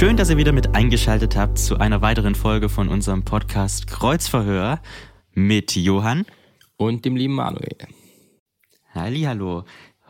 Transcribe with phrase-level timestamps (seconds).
[0.00, 4.80] Schön, dass ihr wieder mit eingeschaltet habt zu einer weiteren Folge von unserem Podcast Kreuzverhör
[5.34, 6.24] mit Johann
[6.78, 7.76] und dem lieben Manuel.
[8.94, 9.64] Hallo.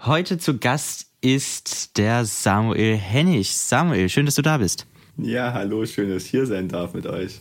[0.05, 3.53] Heute zu Gast ist der Samuel Hennig.
[3.53, 4.87] Samuel, schön, dass du da bist.
[5.17, 7.41] Ja, hallo, schön, dass ich hier sein darf mit euch.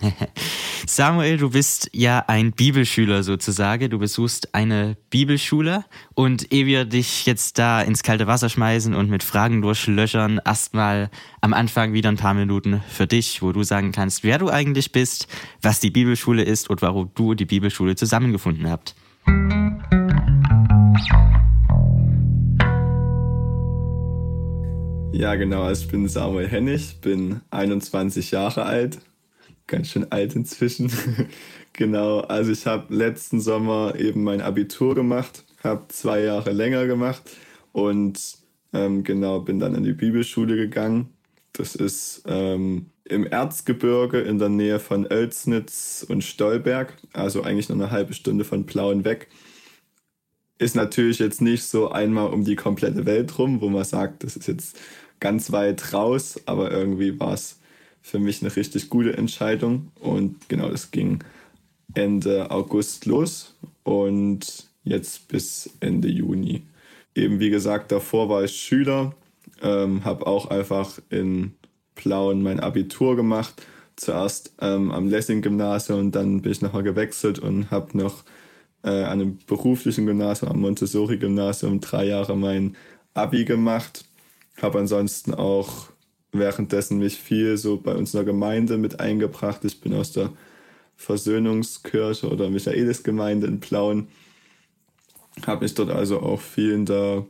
[0.86, 3.90] Samuel, du bist ja ein Bibelschüler sozusagen.
[3.90, 9.10] Du besuchst eine Bibelschule und ehe wir dich jetzt da ins kalte Wasser schmeißen und
[9.10, 11.10] mit Fragen durchlöchern, erstmal
[11.40, 14.92] am Anfang wieder ein paar Minuten für dich, wo du sagen kannst, wer du eigentlich
[14.92, 15.26] bist,
[15.62, 18.94] was die Bibelschule ist und warum du die Bibelschule zusammengefunden habt.
[25.12, 25.68] Ja, genau.
[25.70, 28.98] Ich bin Samuel Hennig, bin 21 Jahre alt,
[29.68, 30.90] ganz schön alt inzwischen.
[31.72, 37.22] genau, also ich habe letzten Sommer eben mein Abitur gemacht, habe zwei Jahre länger gemacht
[37.72, 38.38] und
[38.72, 41.10] ähm, genau bin dann in die Bibelschule gegangen.
[41.52, 47.78] Das ist ähm, im Erzgebirge in der Nähe von Oelsnitz und Stolberg, also eigentlich nur
[47.78, 49.28] eine halbe Stunde von Plauen weg.
[50.58, 54.36] Ist natürlich jetzt nicht so einmal um die komplette Welt rum, wo man sagt, das
[54.36, 54.78] ist jetzt
[55.20, 57.57] ganz weit raus, aber irgendwie war es
[58.08, 59.92] für mich eine richtig gute Entscheidung.
[60.00, 61.22] Und genau, das ging
[61.94, 66.62] Ende August los und jetzt bis Ende Juni.
[67.14, 69.14] Eben wie gesagt, davor war ich Schüler,
[69.62, 71.52] ähm, habe auch einfach in
[71.94, 73.62] Plauen mein Abitur gemacht.
[73.96, 78.24] Zuerst ähm, am Lessing-Gymnasium und dann bin ich nachher gewechselt und habe noch
[78.84, 82.76] äh, an einem beruflichen Gymnasium, am Montessori-Gymnasium, drei Jahre mein
[83.14, 84.04] Abi gemacht.
[84.62, 85.88] Habe ansonsten auch
[86.38, 89.64] währenddessen mich viel so bei uns in der Gemeinde mit eingebracht.
[89.64, 90.32] Ich bin aus der
[90.96, 94.08] Versöhnungskirche oder Michaelisgemeinde in Plauen.
[95.46, 97.24] Habe mich dort also auch viel in der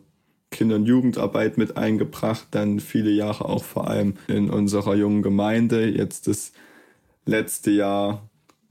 [0.51, 5.87] Kinder- und Jugendarbeit mit eingebracht, dann viele Jahre auch vor allem in unserer jungen Gemeinde.
[5.89, 6.53] Jetzt das
[7.27, 8.23] letzte Jahr,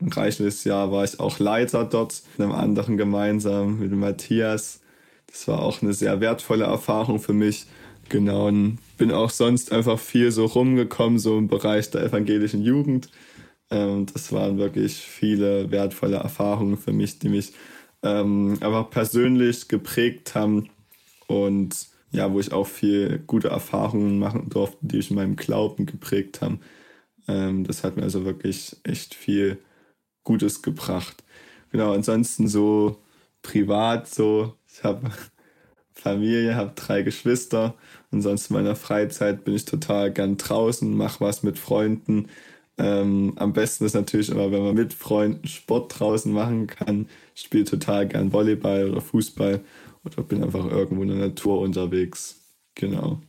[0.02, 4.82] ein reichendes Jahr, war ich auch Leiter dort, in einem anderen gemeinsam mit Matthias.
[5.28, 7.68] Das war auch eine sehr wertvolle Erfahrung für mich.
[8.10, 13.10] Genau, und bin auch sonst einfach viel so rumgekommen, so im Bereich der evangelischen Jugend.
[13.72, 17.54] Ähm, das waren wirklich viele wertvolle Erfahrungen für mich, die mich
[18.04, 20.70] ähm, einfach persönlich geprägt haben
[21.28, 25.86] und ja, wo ich auch viel gute Erfahrungen machen durfte, die mich in meinem Glauben
[25.86, 26.62] geprägt haben.
[27.28, 29.60] Ähm, das hat mir also wirklich echt viel
[30.24, 31.24] Gutes gebracht.
[31.72, 32.98] Genau, ansonsten so
[33.42, 35.12] privat so, ich habe
[35.94, 37.76] Familie, habe drei Geschwister.
[38.12, 42.28] Ansonsten in meiner Freizeit bin ich total gern draußen, mache was mit Freunden.
[42.78, 47.08] Ähm, am besten ist natürlich immer, wenn man mit Freunden Sport draußen machen kann.
[47.36, 49.62] Ich spiele total gern Volleyball oder Fußball
[50.06, 52.40] oder bin einfach irgendwo in der Natur unterwegs.
[52.76, 53.20] Genau.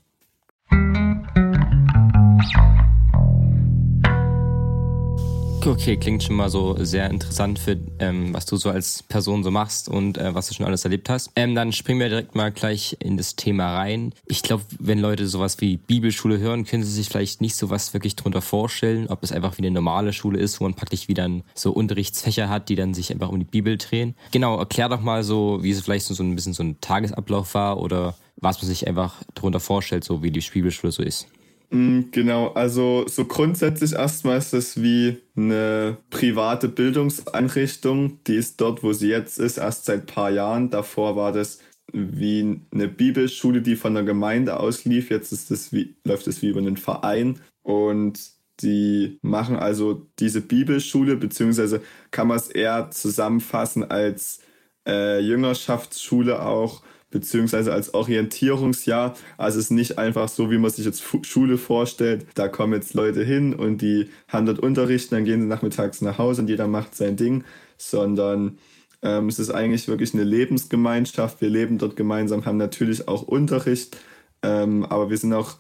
[5.67, 9.51] Okay, klingt schon mal so sehr interessant für ähm, was du so als Person so
[9.51, 11.31] machst und äh, was du schon alles erlebt hast.
[11.37, 14.15] Ähm, dann springen wir direkt mal gleich in das Thema rein.
[14.27, 17.93] Ich glaube, wenn Leute sowas wie Bibelschule hören, können sie sich vielleicht nicht so was
[17.93, 21.29] wirklich drunter vorstellen, ob es einfach wie eine normale Schule ist, wo man praktisch wieder
[21.55, 24.15] so Unterrichtsfächer hat, die dann sich einfach um die Bibel drehen.
[24.31, 27.79] Genau, erklär doch mal so, wie es vielleicht so, ein bisschen so ein Tagesablauf war
[27.79, 31.27] oder was man sich einfach darunter vorstellt, so wie die Bibelschule so ist.
[31.71, 38.83] Mm, genau, also so grundsätzlich erstmal ist es wie eine private Bildungseinrichtung, die ist dort,
[38.83, 40.71] wo sie jetzt ist, erst seit ein paar Jahren.
[40.71, 41.61] Davor war das
[41.93, 45.11] wie eine Bibelschule, die von der Gemeinde aus lief.
[45.11, 48.19] Jetzt ist es wie, läuft es wie über einen Verein und
[48.61, 54.41] die machen also diese Bibelschule, beziehungsweise kann man es eher zusammenfassen als
[54.87, 59.15] äh, Jüngerschaftsschule auch beziehungsweise als Orientierungsjahr.
[59.37, 62.27] Also es ist nicht einfach so, wie man sich jetzt Schule vorstellt.
[62.35, 66.19] Da kommen jetzt Leute hin und die haben dort Unterricht, dann gehen sie nachmittags nach
[66.19, 67.45] Hause und jeder macht sein Ding,
[67.79, 68.59] sondern
[69.03, 71.41] ähm, es ist eigentlich wirklich eine Lebensgemeinschaft.
[71.41, 73.97] Wir leben dort gemeinsam, haben natürlich auch Unterricht,
[74.43, 75.57] ähm, aber wir sind auch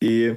[0.00, 0.36] eh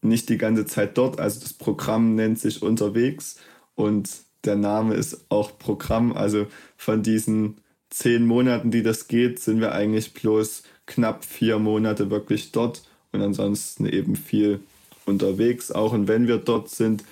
[0.00, 1.18] nicht die ganze Zeit dort.
[1.18, 3.36] Also das Programm nennt sich unterwegs
[3.74, 4.10] und
[4.44, 6.12] der Name ist auch Programm.
[6.12, 6.46] Also
[6.76, 7.61] von diesen
[7.92, 13.20] zehn Monaten, die das geht, sind wir eigentlich bloß knapp vier Monate wirklich dort und
[13.22, 14.60] ansonsten eben viel
[15.06, 15.70] unterwegs.
[15.70, 17.04] Auch und wenn wir dort sind,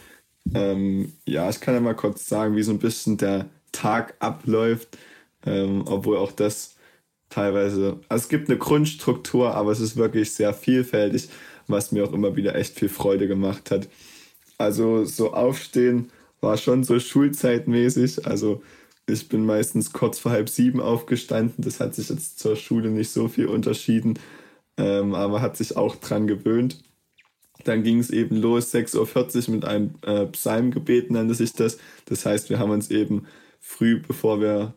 [0.55, 4.99] ähm, ja, ich kann ja mal kurz sagen, wie so ein bisschen der Tag abläuft,
[5.47, 6.75] ähm, obwohl auch das
[7.29, 11.29] teilweise, also es gibt eine Grundstruktur, aber es ist wirklich sehr vielfältig,
[11.69, 13.89] was mir auch immer wieder echt viel Freude gemacht hat.
[14.59, 16.11] Also so aufstehen
[16.41, 18.63] war schon so schulzeitmäßig, also
[19.13, 21.65] ich bin meistens kurz vor halb sieben aufgestanden.
[21.65, 24.19] Das hat sich jetzt zur Schule nicht so viel unterschieden,
[24.77, 26.83] ähm, aber hat sich auch dran gewöhnt.
[27.65, 31.79] Dann ging es eben los, 6.40 Uhr mit einem äh, Psalmgebet nannte sich das.
[32.07, 33.27] Das heißt, wir haben uns eben
[33.61, 34.75] früh, bevor wir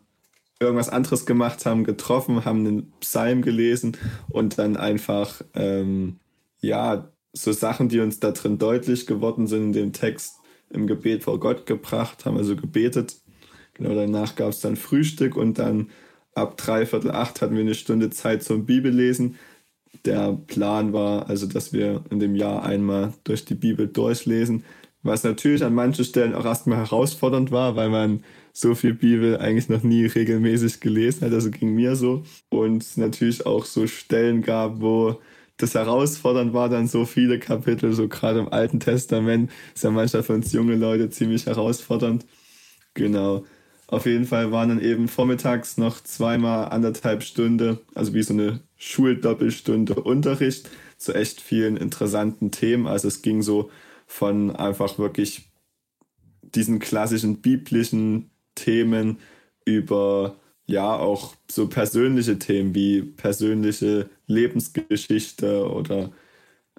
[0.59, 3.97] irgendwas anderes gemacht haben, getroffen, haben einen Psalm gelesen
[4.29, 6.19] und dann einfach, ähm,
[6.61, 10.35] ja, so Sachen, die uns da drin deutlich geworden sind in dem Text,
[10.69, 13.15] im Gebet vor Gott gebracht, haben also gebetet.
[13.83, 15.89] Genau danach gab es dann Frühstück und dann
[16.35, 19.35] ab dreiviertel acht hatten wir eine Stunde Zeit zum Bibellesen.
[20.05, 24.63] Der Plan war also, dass wir in dem Jahr einmal durch die Bibel durchlesen,
[25.03, 29.69] was natürlich an manchen Stellen auch erstmal herausfordernd war, weil man so viel Bibel eigentlich
[29.69, 31.33] noch nie regelmäßig gelesen hat.
[31.33, 32.23] Also ging mir so.
[32.49, 35.19] Und natürlich auch so Stellen gab, wo
[35.57, 40.23] das herausfordernd war, dann so viele Kapitel, so gerade im Alten Testament, ist ja manchmal
[40.23, 42.25] für uns junge Leute ziemlich herausfordernd.
[42.93, 43.45] Genau.
[43.93, 48.59] Auf jeden Fall waren dann eben vormittags noch zweimal anderthalb Stunden, also wie so eine
[48.75, 50.67] Schuldoppelstunde Unterricht
[50.97, 52.87] zu echt vielen interessanten Themen.
[52.87, 53.69] Also es ging so
[54.07, 55.51] von einfach wirklich
[56.41, 59.19] diesen klassischen biblischen Themen
[59.63, 66.09] über ja auch so persönliche Themen wie persönliche Lebensgeschichte oder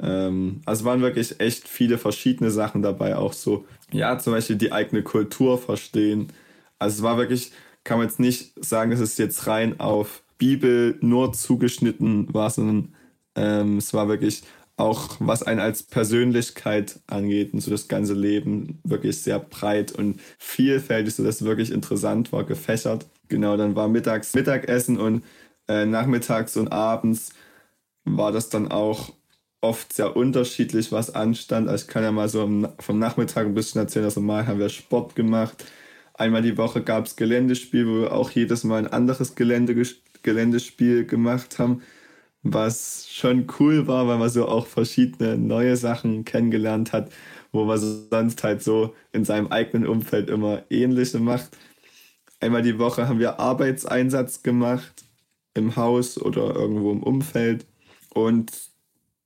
[0.00, 4.72] ähm, also waren wirklich echt viele verschiedene Sachen dabei, auch so, ja, zum Beispiel die
[4.72, 6.32] eigene Kultur verstehen.
[6.84, 7.52] Also es war wirklich,
[7.82, 12.94] kann man jetzt nicht sagen, dass es jetzt rein auf Bibel nur zugeschnitten war, sondern
[13.34, 14.42] ähm, es war wirklich
[14.76, 20.20] auch, was einen als Persönlichkeit angeht und so das ganze Leben wirklich sehr breit und
[20.38, 23.06] vielfältig, sodass es wirklich interessant war, gefächert.
[23.28, 25.24] Genau, dann war mittags Mittagessen und
[25.68, 27.30] äh, nachmittags und abends
[28.04, 29.12] war das dann auch
[29.62, 31.68] oft sehr unterschiedlich, was anstand.
[31.68, 32.46] Also ich kann ja mal so
[32.78, 34.04] vom Nachmittag ein bisschen erzählen.
[34.04, 35.64] Also mal haben wir Sport gemacht.
[36.14, 39.74] Einmal die Woche gab es Geländespiel, wo wir auch jedes Mal ein anderes Gelände,
[40.22, 41.82] Geländespiel gemacht haben,
[42.42, 47.10] was schon cool war, weil man so auch verschiedene neue Sachen kennengelernt hat,
[47.52, 51.56] wo man sonst halt so in seinem eigenen Umfeld immer ähnliche macht.
[52.40, 55.04] Einmal die Woche haben wir Arbeitseinsatz gemacht
[55.54, 57.66] im Haus oder irgendwo im Umfeld.
[58.12, 58.52] Und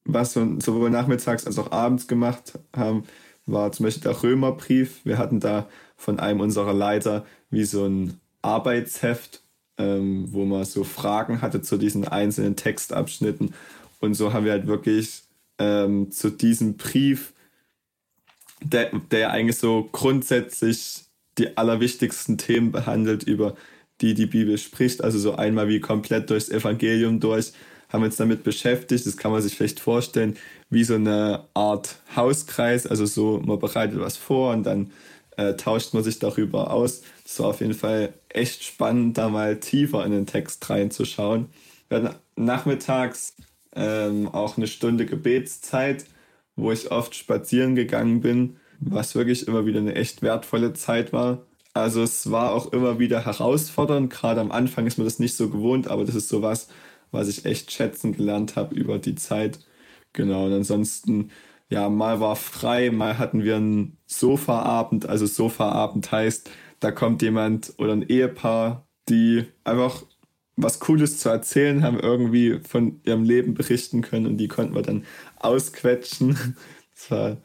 [0.05, 3.05] was wir sowohl nachmittags als auch abends gemacht haben,
[3.47, 5.05] war zum Beispiel der Römerbrief.
[5.05, 5.69] Wir hatten da
[5.99, 9.43] von einem unserer Leiter wie so ein Arbeitsheft,
[9.77, 13.53] ähm, wo man so Fragen hatte zu diesen einzelnen Textabschnitten.
[14.01, 15.25] Und so haben wir halt wirklich
[15.59, 17.35] ähm, zu diesem Brief,
[18.63, 21.05] der, der eigentlich so grundsätzlich
[21.37, 23.55] die allerwichtigsten Themen behandelt, über
[24.01, 25.03] die die Bibel spricht.
[25.03, 27.53] Also so einmal wie komplett durchs Evangelium durch,
[27.89, 29.07] haben wir uns damit beschäftigt.
[29.07, 30.37] Das kann man sich vielleicht vorstellen,
[30.71, 32.87] wie so eine Art Hauskreis.
[32.87, 34.93] Also so, man bereitet was vor und dann
[35.39, 37.01] äh, tauscht man sich darüber aus.
[37.25, 41.47] Das war auf jeden Fall echt spannend, da mal tiefer in den Text reinzuschauen.
[41.89, 43.35] Wir hatten nachmittags
[43.75, 46.05] ähm, auch eine Stunde Gebetszeit,
[46.57, 51.47] wo ich oft spazieren gegangen bin was wirklich immer wieder eine echt wertvolle Zeit war.
[51.75, 54.11] Also es war auch immer wieder herausfordernd.
[54.11, 56.69] Gerade am Anfang ist man das nicht so gewohnt, aber das ist sowas,
[57.11, 59.61] was ich echt schätzen gelernt habe über die Zeit.
[60.13, 61.31] Genau, und ansonsten,
[61.71, 65.07] ja, mal war frei, mal hatten wir einen Sofaabend.
[65.07, 66.51] Also Sofaabend heißt,
[66.81, 70.03] da kommt jemand oder ein Ehepaar, die einfach
[70.57, 74.83] was Cooles zu erzählen haben, irgendwie von ihrem Leben berichten können und die konnten wir
[74.83, 75.05] dann
[75.37, 76.39] ausquetschen.
[76.99, 77.37] Das war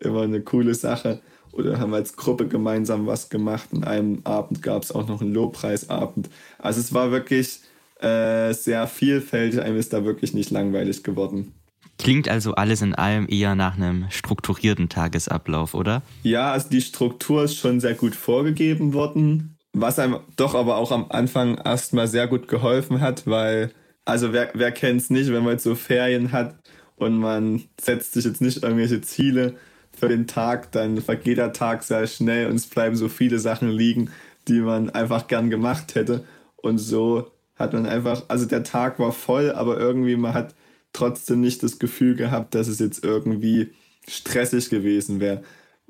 [0.00, 1.22] immer eine coole Sache.
[1.52, 3.70] Oder haben wir als Gruppe gemeinsam was gemacht.
[3.72, 6.28] An einem Abend gab es auch noch einen Lobpreisabend.
[6.58, 7.60] Also es war wirklich
[8.00, 9.62] äh, sehr vielfältig.
[9.62, 11.54] Einem ist da wirklich nicht langweilig geworden.
[11.98, 16.02] Klingt also alles in allem eher nach einem strukturierten Tagesablauf, oder?
[16.22, 20.92] Ja, also die Struktur ist schon sehr gut vorgegeben worden, was einem doch aber auch
[20.92, 23.72] am Anfang erstmal sehr gut geholfen hat, weil,
[24.04, 26.54] also wer, wer kennt es nicht, wenn man jetzt so Ferien hat
[26.96, 29.56] und man setzt sich jetzt nicht irgendwelche Ziele,
[29.98, 33.70] für den Tag, dann vergeht der Tag sehr schnell und es bleiben so viele Sachen
[33.70, 34.10] liegen,
[34.46, 36.24] die man einfach gern gemacht hätte.
[36.56, 40.54] Und so hat man einfach, also der Tag war voll, aber irgendwie man hat
[40.98, 43.70] trotzdem nicht das Gefühl gehabt, dass es jetzt irgendwie
[44.08, 45.42] stressig gewesen wäre.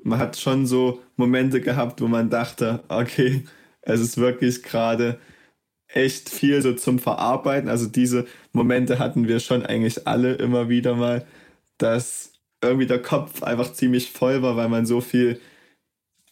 [0.03, 3.43] Man hat schon so Momente gehabt, wo man dachte, okay,
[3.81, 5.19] es ist wirklich gerade
[5.87, 7.69] echt viel so zum Verarbeiten.
[7.69, 11.25] Also diese Momente hatten wir schon eigentlich alle immer wieder mal,
[11.77, 15.39] dass irgendwie der Kopf einfach ziemlich voll war, weil man so viel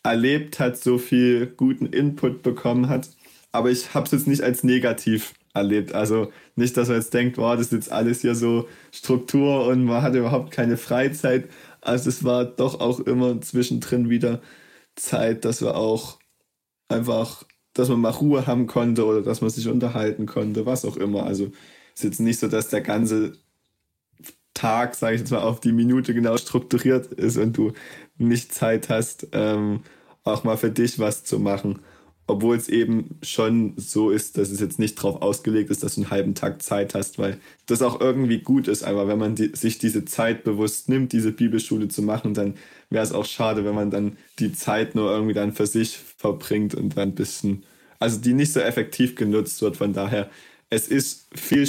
[0.03, 3.09] erlebt hat, so viel guten Input bekommen hat.
[3.51, 5.93] Aber ich habe es jetzt nicht als negativ erlebt.
[5.93, 9.85] Also nicht, dass man jetzt denkt, wow, das ist jetzt alles hier so Struktur und
[9.85, 11.49] man hat überhaupt keine Freizeit.
[11.81, 14.41] Also es war doch auch immer zwischendrin wieder
[14.95, 16.19] Zeit, dass wir auch
[16.89, 20.97] einfach, dass man mal Ruhe haben konnte oder dass man sich unterhalten konnte, was auch
[20.97, 21.25] immer.
[21.25, 21.45] Also
[21.93, 23.33] es ist jetzt nicht so, dass der ganze
[24.53, 27.73] Tag, sage ich jetzt mal, auf die Minute genau strukturiert ist und du
[28.17, 29.81] nicht Zeit hast, ähm,
[30.23, 31.79] auch mal für dich was zu machen.
[32.29, 36.01] Obwohl es eben schon so ist, dass es jetzt nicht darauf ausgelegt ist, dass du
[36.01, 38.83] einen halben Tag Zeit hast, weil das auch irgendwie gut ist.
[38.83, 42.55] Aber wenn man die, sich diese Zeit bewusst nimmt, diese Bibelschule zu machen, dann
[42.89, 46.75] wäre es auch schade, wenn man dann die Zeit nur irgendwie dann für sich verbringt
[46.75, 47.63] und dann ein bisschen,
[47.97, 49.77] also die nicht so effektiv genutzt wird.
[49.77, 50.29] Von daher,
[50.69, 51.65] es ist viel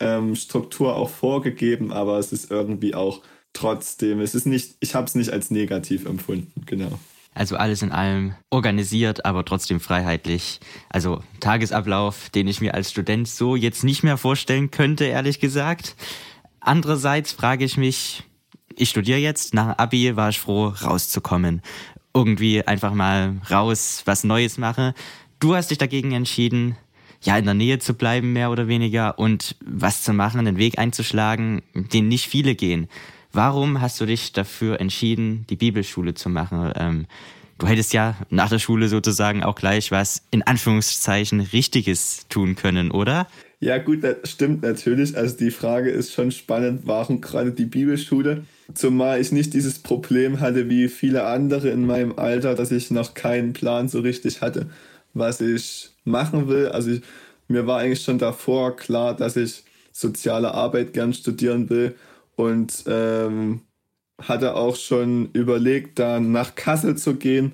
[0.00, 3.22] ähm, Struktur auch vorgegeben, aber es ist irgendwie auch
[3.52, 6.98] trotzdem, es ist nicht, ich habe es nicht als negativ empfunden, genau.
[7.34, 10.60] Also alles in allem organisiert, aber trotzdem freiheitlich.
[10.88, 15.96] Also Tagesablauf, den ich mir als Student so jetzt nicht mehr vorstellen könnte, ehrlich gesagt.
[16.60, 18.22] Andererseits frage ich mich,
[18.76, 21.60] ich studiere jetzt, nach Abi war ich froh, rauszukommen.
[22.14, 24.94] Irgendwie einfach mal raus, was Neues mache.
[25.40, 26.76] Du hast dich dagegen entschieden,
[27.20, 30.78] ja, in der Nähe zu bleiben, mehr oder weniger, und was zu machen, einen Weg
[30.78, 32.88] einzuschlagen, den nicht viele gehen.
[33.34, 36.72] Warum hast du dich dafür entschieden, die Bibelschule zu machen?
[36.76, 37.06] Ähm,
[37.58, 42.92] du hättest ja nach der Schule sozusagen auch gleich was in Anführungszeichen Richtiges tun können,
[42.92, 43.26] oder?
[43.58, 45.16] Ja, gut, das stimmt natürlich.
[45.16, 48.44] Also die Frage ist schon spannend, warum gerade die Bibelschule?
[48.72, 53.14] Zumal ich nicht dieses Problem hatte wie viele andere in meinem Alter, dass ich noch
[53.14, 54.70] keinen Plan so richtig hatte,
[55.12, 56.68] was ich machen will.
[56.68, 57.00] Also ich,
[57.48, 61.96] mir war eigentlich schon davor klar, dass ich soziale Arbeit gern studieren will
[62.36, 63.62] und ähm,
[64.20, 67.52] hatte auch schon überlegt, dann nach Kassel zu gehen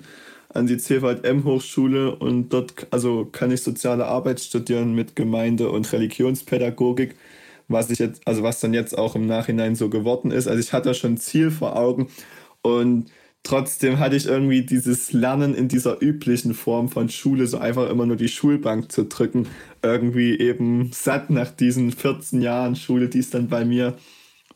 [0.53, 5.91] an die CVM Hochschule und dort also kann ich soziale Arbeit studieren mit Gemeinde und
[5.91, 7.15] Religionspädagogik,
[7.67, 10.47] was ich jetzt also was dann jetzt auch im Nachhinein so geworden ist.
[10.47, 12.09] Also ich hatte schon ein Ziel vor Augen
[12.61, 13.09] und
[13.43, 18.05] trotzdem hatte ich irgendwie dieses Lernen in dieser üblichen Form von Schule, so einfach immer
[18.05, 19.47] nur die Schulbank zu drücken,
[19.81, 23.95] irgendwie eben satt nach diesen 14 Jahren Schule, die es dann bei mir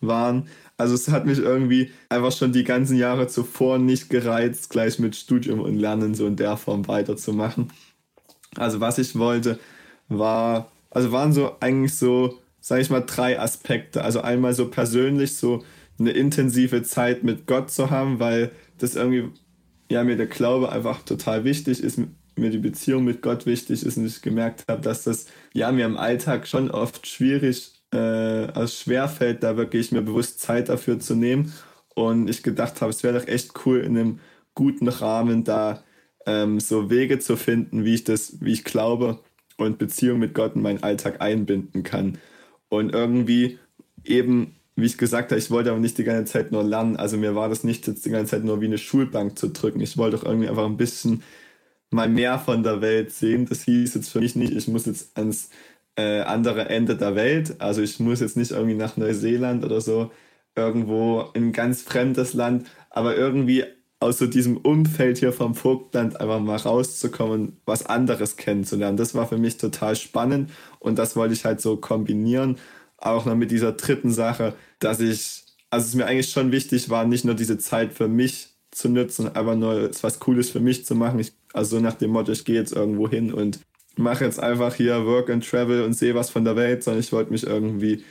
[0.07, 0.47] waren.
[0.77, 5.15] Also es hat mich irgendwie einfach schon die ganzen Jahre zuvor nicht gereizt, gleich mit
[5.15, 7.71] Studium und Lernen so in der Form weiterzumachen.
[8.55, 9.59] Also was ich wollte,
[10.09, 14.03] war, also waren so eigentlich so, sage ich mal, drei Aspekte.
[14.03, 15.63] Also einmal so persönlich so
[15.97, 19.29] eine intensive Zeit mit Gott zu haben, weil das irgendwie,
[19.89, 21.99] ja, mir der Glaube einfach total wichtig ist,
[22.35, 25.85] mir die Beziehung mit Gott wichtig ist und ich gemerkt habe, dass das ja mir
[25.85, 31.15] im Alltag schon oft schwierig äh, also schwerfällt, da wirklich mir bewusst Zeit dafür zu
[31.15, 31.53] nehmen.
[31.95, 34.19] Und ich gedacht habe, es wäre doch echt cool, in einem
[34.53, 35.83] guten Rahmen da
[36.25, 39.19] ähm, so Wege zu finden, wie ich das, wie ich glaube
[39.57, 42.17] und Beziehung mit Gott in meinen Alltag einbinden kann.
[42.69, 43.59] Und irgendwie
[44.03, 46.97] eben, wie ich gesagt habe, ich wollte aber nicht die ganze Zeit nur lernen.
[46.97, 49.79] Also mir war das nicht jetzt die ganze Zeit nur wie eine Schulbank zu drücken.
[49.81, 51.23] Ich wollte doch irgendwie einfach ein bisschen
[51.91, 53.45] mal mehr von der Welt sehen.
[53.45, 55.49] Das hieß jetzt für mich nicht, ich muss jetzt ans
[55.95, 57.55] äh, andere Ende der Welt.
[57.59, 60.11] Also ich muss jetzt nicht irgendwie nach Neuseeland oder so,
[60.55, 63.65] irgendwo in ein ganz fremdes Land, aber irgendwie
[63.99, 68.97] aus so diesem Umfeld hier vom Vogtland einfach mal rauszukommen, was anderes kennenzulernen.
[68.97, 72.57] Das war für mich total spannend und das wollte ich halt so kombinieren.
[72.97, 77.05] Auch noch mit dieser dritten Sache, dass ich, also es mir eigentlich schon wichtig war,
[77.05, 80.95] nicht nur diese Zeit für mich zu nutzen, aber nur was Cooles für mich zu
[80.95, 81.19] machen.
[81.19, 83.59] Ich, also so nach dem Motto, ich gehe jetzt irgendwo hin und
[83.97, 87.11] mache jetzt einfach hier Work and Travel und sehe was von der Welt, sondern ich
[87.11, 88.03] wollte mich irgendwie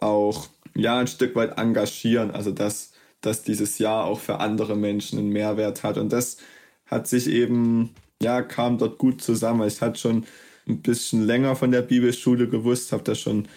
[0.00, 5.18] auch ja ein Stück weit engagieren, also dass, dass dieses Jahr auch für andere Menschen
[5.18, 6.38] einen Mehrwert hat und das
[6.86, 9.66] hat sich eben ja kam dort gut zusammen.
[9.66, 10.26] Ich hatte schon
[10.68, 13.48] ein bisschen länger von der Bibelschule gewusst, habe da schon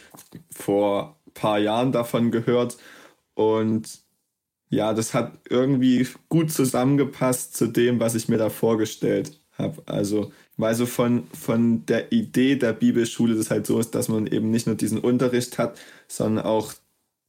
[0.52, 2.78] vor ein paar Jahren davon gehört
[3.36, 4.06] und
[4.70, 9.84] ja, das hat irgendwie gut zusammengepasst zu dem, was ich mir da vorgestellt habe.
[9.86, 14.28] Also weil so von, von der Idee der Bibelschule das halt so ist, dass man
[14.28, 16.74] eben nicht nur diesen Unterricht hat, sondern auch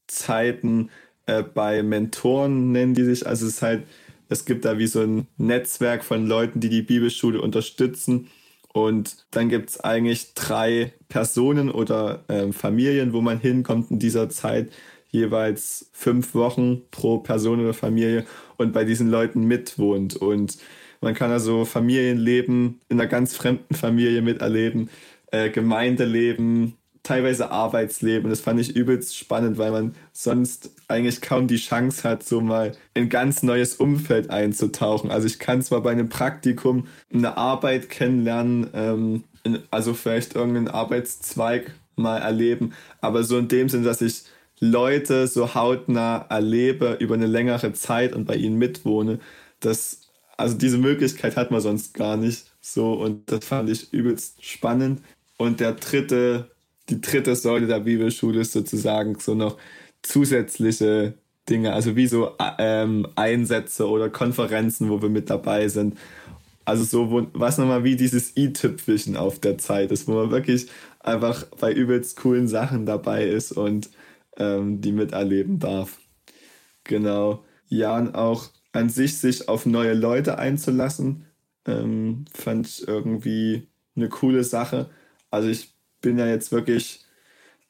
[0.06, 0.90] Zeiten
[1.26, 3.26] äh, bei Mentoren nennen die sich.
[3.26, 3.84] Also es ist halt,
[4.28, 8.28] es gibt da wie so ein Netzwerk von Leuten, die die Bibelschule unterstützen.
[8.72, 14.28] Und dann gibt es eigentlich drei Personen oder äh, Familien, wo man hinkommt in dieser
[14.28, 14.70] Zeit,
[15.10, 18.26] jeweils fünf Wochen pro Person oder Familie
[18.58, 20.16] und bei diesen Leuten mitwohnt.
[20.16, 20.58] Und
[21.00, 24.90] man kann also Familienleben in einer ganz fremden Familie miterleben,
[25.30, 26.74] äh, Gemeindeleben,
[27.06, 28.28] teilweise Arbeitsleben.
[28.28, 32.72] Das fand ich übelst spannend, weil man sonst eigentlich kaum die Chance hat, so mal
[32.94, 35.10] in ein ganz neues Umfeld einzutauchen.
[35.10, 39.24] Also ich kann zwar bei einem Praktikum eine Arbeit kennenlernen, ähm,
[39.70, 44.24] also vielleicht irgendeinen Arbeitszweig mal erleben, aber so in dem Sinn, dass ich
[44.58, 49.20] Leute so hautnah erlebe über eine längere Zeit und bei ihnen mitwohne,
[49.60, 50.05] das
[50.36, 55.02] also diese Möglichkeit hat man sonst gar nicht so und das fand ich übelst spannend.
[55.38, 56.50] Und der dritte,
[56.88, 59.58] die dritte Säule der Bibelschule ist sozusagen so noch
[60.02, 61.14] zusätzliche
[61.48, 65.96] Dinge, also wie so ähm, Einsätze oder Konferenzen, wo wir mit dabei sind.
[66.64, 70.66] Also so, wo, was nochmal wie dieses i-Tüpfelchen auf der Zeit ist, wo man wirklich
[71.00, 73.90] einfach bei übelst coolen Sachen dabei ist und
[74.36, 75.98] ähm, die miterleben darf.
[76.84, 77.44] Genau.
[77.68, 81.24] Ja, und auch an sich sich auf neue Leute einzulassen,
[81.66, 84.90] ähm, fand ich irgendwie eine coole Sache.
[85.30, 87.04] Also ich bin ja jetzt wirklich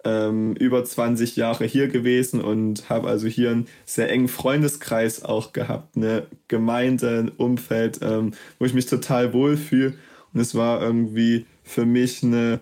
[0.04, 5.52] ähm, über 20 Jahre hier gewesen und habe also hier einen sehr engen Freundeskreis auch
[5.52, 9.94] gehabt, eine Gemeinde, ein Umfeld, ähm, wo ich mich total wohlfühle.
[10.32, 12.60] Und es war irgendwie für mich eine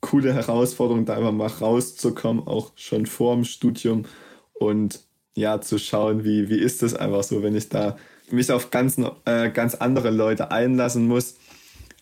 [0.00, 4.04] coole Herausforderung, da einfach mal rauszukommen, auch schon vor dem Studium
[4.54, 5.00] und
[5.36, 7.96] ja, zu schauen, wie, wie ist das einfach so, wenn ich da
[8.30, 11.36] mich auf ganz, äh, ganz andere Leute einlassen muss.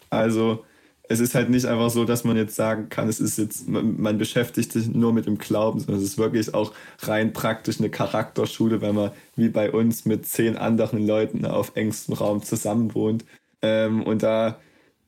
[0.09, 0.64] Also
[1.09, 4.17] es ist halt nicht einfach so, dass man jetzt sagen kann, es ist jetzt, man
[4.17, 8.81] beschäftigt sich nur mit dem Glauben, sondern es ist wirklich auch rein praktisch eine Charakterschule,
[8.81, 13.25] wenn man wie bei uns mit zehn anderen Leuten auf engstem Raum zusammen wohnt
[13.61, 14.59] ähm, und da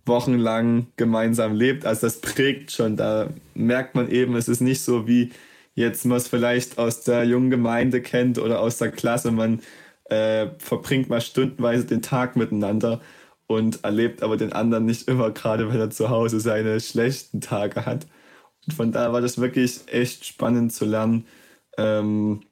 [0.04, 1.86] wochenlang gemeinsam lebt.
[1.86, 5.30] Also das prägt schon, da merkt man eben, es ist nicht so wie
[5.76, 9.60] jetzt man es vielleicht aus der jungen Gemeinde kennt oder aus der Klasse, man
[10.06, 13.00] äh, verbringt mal stundenweise den Tag miteinander
[13.46, 17.86] und erlebt aber den anderen nicht immer, gerade wenn er zu Hause seine schlechten Tage
[17.86, 18.06] hat.
[18.66, 21.26] Und von da war das wirklich echt spannend zu lernen,
[21.78, 22.42] ähm,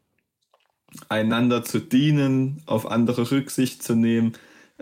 [1.09, 4.35] einander zu dienen, auf andere Rücksicht zu nehmen,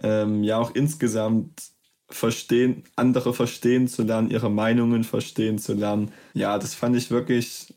[0.02, 1.72] ähm, ja auch insgesamt
[2.10, 6.12] verstehen, andere verstehen zu lernen, ihre Meinungen verstehen zu lernen.
[6.34, 7.74] Ja, das fand ich wirklich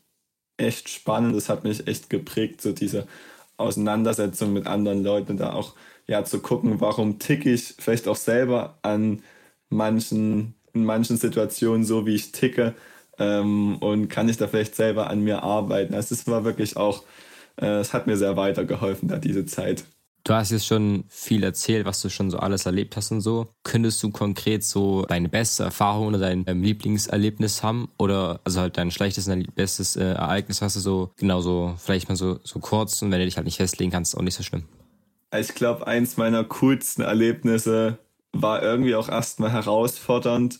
[0.56, 1.36] echt spannend.
[1.36, 3.06] Das hat mich echt geprägt, so diese
[3.56, 5.74] Auseinandersetzung mit anderen Leuten, da auch
[6.06, 9.22] ja zu gucken, warum ticke ich vielleicht auch selber an
[9.70, 12.74] manchen, in manchen Situationen so, wie ich ticke
[13.18, 15.94] ähm, und kann ich da vielleicht selber an mir arbeiten.
[15.94, 17.04] Also es war wirklich auch,
[17.60, 19.84] äh, es hat mir sehr weitergeholfen, da diese Zeit.
[20.26, 23.46] Du hast jetzt schon viel erzählt, was du schon so alles erlebt hast und so.
[23.62, 27.88] Könntest du konkret so deine beste Erfahrung oder dein ähm, Lieblingserlebnis haben?
[27.96, 32.16] Oder also halt dein schlechtestes, bestes äh, Ereignis hast du so, genau so, vielleicht mal
[32.16, 34.64] so, so kurz und wenn du dich halt nicht festlegen kannst, auch nicht so schlimm.
[35.38, 37.98] Ich glaube, eins meiner coolsten Erlebnisse
[38.32, 40.58] war irgendwie auch erstmal herausfordernd.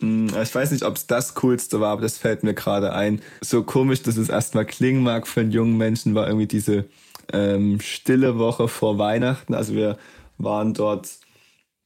[0.00, 3.22] Hm, ich weiß nicht, ob es das Coolste war, aber das fällt mir gerade ein.
[3.40, 6.86] So komisch, dass es erstmal klingen mag für einen jungen Menschen, war irgendwie diese
[7.32, 9.54] ähm, stille Woche vor Weihnachten.
[9.54, 9.98] Also wir
[10.38, 11.18] waren dort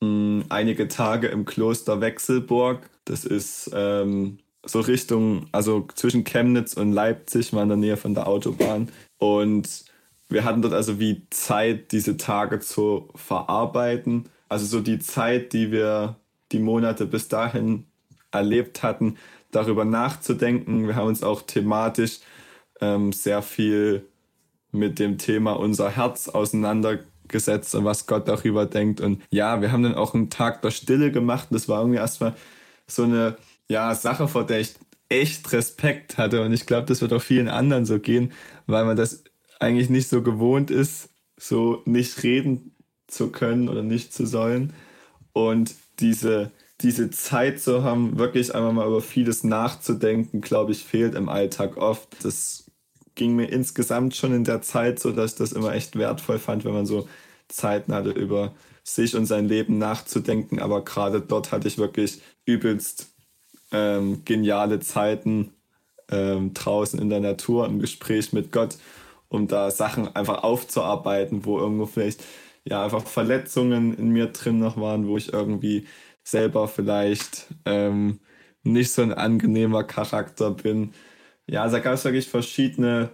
[0.00, 2.88] mh, hm, einige Tage im Kloster Wechselburg.
[3.04, 8.14] Das ist ähm, so Richtung, also zwischen Chemnitz und Leipzig, war in der Nähe von
[8.14, 8.88] der Autobahn.
[9.18, 9.84] Und
[10.28, 14.28] wir hatten dort also wie Zeit, diese Tage zu verarbeiten.
[14.48, 16.16] Also so die Zeit, die wir
[16.52, 17.86] die Monate bis dahin
[18.30, 19.16] erlebt hatten,
[19.50, 20.86] darüber nachzudenken.
[20.86, 22.20] Wir haben uns auch thematisch
[22.80, 24.06] ähm, sehr viel
[24.72, 29.00] mit dem Thema unser Herz auseinandergesetzt und was Gott darüber denkt.
[29.00, 31.48] Und ja, wir haben dann auch einen Tag der Stille gemacht.
[31.50, 32.34] Das war irgendwie erstmal
[32.86, 33.36] so eine
[33.68, 34.74] ja, Sache, vor der ich
[35.08, 36.42] echt Respekt hatte.
[36.42, 38.32] Und ich glaube, das wird auch vielen anderen so gehen,
[38.66, 39.24] weil man das
[39.58, 42.74] eigentlich nicht so gewohnt ist, so nicht reden
[43.06, 44.72] zu können oder nicht zu sollen.
[45.32, 51.14] Und diese, diese Zeit zu haben, wirklich einmal mal über vieles nachzudenken, glaube ich, fehlt
[51.14, 52.24] im Alltag oft.
[52.24, 52.69] Das
[53.20, 56.64] ging mir insgesamt schon in der Zeit so, dass ich das immer echt wertvoll fand,
[56.64, 57.06] wenn man so
[57.48, 60.58] Zeiten hatte, über sich und sein Leben nachzudenken.
[60.58, 63.08] Aber gerade dort hatte ich wirklich übelst
[63.72, 65.52] ähm, geniale Zeiten
[66.10, 68.78] ähm, draußen in der Natur im Gespräch mit Gott
[69.28, 72.24] um da Sachen einfach aufzuarbeiten, wo irgendwo vielleicht
[72.64, 75.86] ja einfach Verletzungen in mir drin noch waren, wo ich irgendwie
[76.24, 78.20] selber vielleicht ähm,
[78.62, 80.94] nicht so ein angenehmer Charakter bin.
[81.50, 83.10] Ja, also da gab es wirklich verschiedene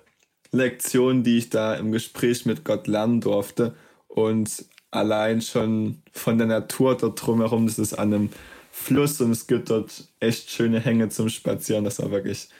[0.52, 3.74] Lektionen, die ich da im Gespräch mit Gott lernen durfte.
[4.08, 8.30] Und allein schon von der Natur dort drumherum, das ist an einem
[8.70, 11.84] Fluss und es gibt dort echt schöne Hänge zum Spazieren.
[11.84, 12.50] Das war wirklich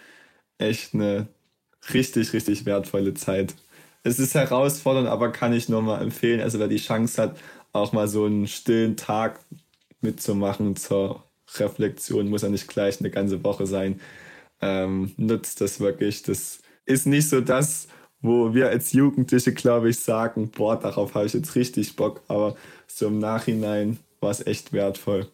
[0.59, 1.29] echt eine
[1.93, 3.55] richtig, richtig wertvolle Zeit.
[4.03, 6.41] Es ist herausfordernd, aber kann ich nur mal empfehlen.
[6.41, 7.39] Also wer die Chance hat,
[7.73, 9.41] auch mal so einen stillen Tag
[10.01, 11.25] mitzumachen zur
[11.59, 14.01] Reflexion, muss ja nicht gleich eine ganze Woche sein.
[14.61, 16.23] Ähm, nutzt das wirklich.
[16.23, 17.89] Das ist nicht so das,
[18.21, 22.23] wo wir als Jugendliche, glaube ich, sagen, boah, darauf habe ich jetzt richtig Bock.
[22.29, 25.29] Aber so im Nachhinein war es echt wertvoll.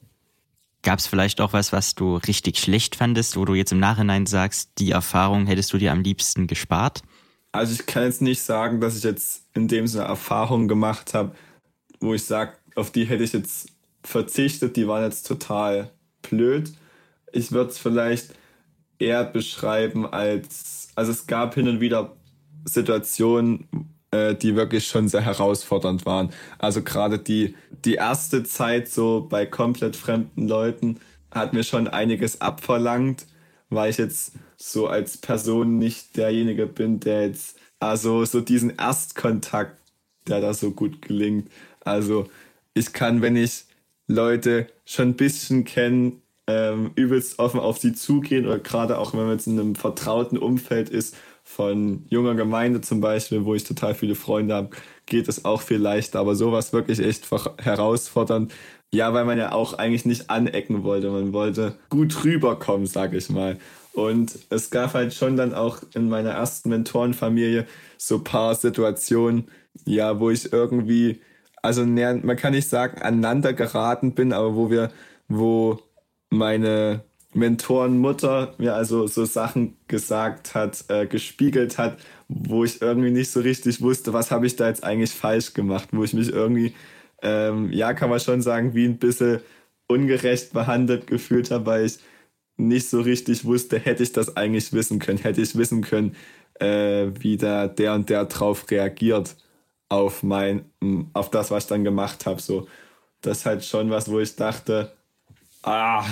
[0.83, 4.27] Gab es vielleicht auch was, was du richtig schlecht fandest, wo du jetzt im Nachhinein
[4.27, 7.03] sagst, die Erfahrung hättest du dir am liebsten gespart?
[7.53, 11.37] Also ich kann jetzt nicht sagen, dass ich jetzt in dem Sinne Erfahrungen gemacht habe,
[12.01, 13.69] wo ich sage, auf die hätte ich jetzt
[14.03, 16.73] verzichtet, die waren jetzt total blöd.
[17.33, 18.35] Ich würde es vielleicht
[19.03, 22.17] eher beschreiben als, also es gab hin und wieder
[22.65, 23.69] Situationen,
[24.13, 26.31] äh, die wirklich schon sehr herausfordernd waren.
[26.59, 32.41] Also gerade die, die erste Zeit so bei komplett fremden Leuten hat mir schon einiges
[32.41, 33.27] abverlangt,
[33.71, 39.77] weil ich jetzt so als Person nicht derjenige bin, der jetzt also so diesen Erstkontakt,
[40.29, 41.51] der da so gut gelingt.
[41.81, 42.29] Also
[42.75, 43.65] ich kann, wenn ich
[44.07, 46.22] Leute schon ein bisschen kenne,
[46.53, 50.39] ähm, übelst offen auf sie zugehen oder gerade auch wenn man jetzt in einem vertrauten
[50.39, 54.71] Umfeld ist, von junger Gemeinde zum Beispiel, wo ich total viele Freunde habe,
[55.07, 56.21] geht es auch viel leichter.
[56.21, 58.53] Aber sowas wirklich echt herausfordernd.
[58.95, 61.11] Ja, weil man ja auch eigentlich nicht anecken wollte.
[61.11, 63.59] Man wollte gut rüberkommen, sag ich mal.
[63.95, 67.67] Und es gab halt schon dann auch in meiner ersten Mentorenfamilie
[67.99, 69.49] so paar Situationen,
[69.85, 71.21] ja, wo ich irgendwie,
[71.63, 74.91] also man kann nicht sagen, aneinander geraten bin, aber wo wir,
[75.29, 75.79] wo
[76.33, 83.31] meine Mentorenmutter mir also so Sachen gesagt hat, äh, gespiegelt hat, wo ich irgendwie nicht
[83.31, 86.75] so richtig wusste, was habe ich da jetzt eigentlich falsch gemacht, wo ich mich irgendwie,
[87.23, 89.41] ähm, ja, kann man schon sagen, wie ein bisschen
[89.89, 91.99] ungerecht behandelt gefühlt habe, weil ich
[92.57, 96.17] nicht so richtig wusste, hätte ich das eigentlich wissen können, hätte ich wissen können,
[96.61, 99.37] äh, wie da der und der drauf reagiert
[99.89, 100.65] auf mein,
[101.13, 102.41] auf das, was ich dann gemacht habe.
[102.41, 102.69] So,
[103.23, 104.93] das ist halt schon was, wo ich dachte,
[105.63, 106.05] ah,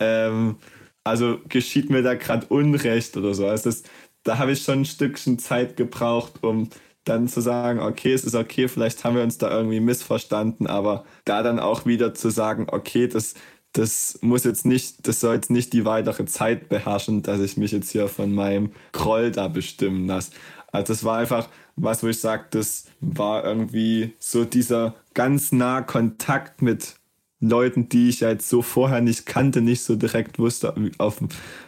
[0.00, 0.56] ähm,
[1.04, 3.46] also geschieht mir da gerade Unrecht oder so.
[3.46, 3.82] Also das,
[4.24, 6.68] da habe ich schon ein Stückchen Zeit gebraucht, um
[7.04, 11.04] dann zu sagen, okay, es ist okay, vielleicht haben wir uns da irgendwie missverstanden, aber
[11.24, 13.34] da dann auch wieder zu sagen, okay, das,
[13.72, 17.72] das muss jetzt nicht, das soll jetzt nicht die weitere Zeit beherrschen, dass ich mich
[17.72, 20.32] jetzt hier von meinem Groll da bestimmen lasse.
[20.72, 25.82] Also das war einfach was, wo ich sage, das war irgendwie so dieser ganz nah
[25.82, 26.99] Kontakt mit
[27.40, 31.20] Leuten, die ich jetzt so vorher nicht kannte, nicht so direkt wusste, auf